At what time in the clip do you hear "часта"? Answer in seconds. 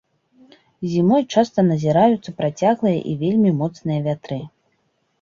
1.33-1.59